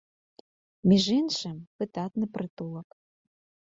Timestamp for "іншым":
1.19-1.53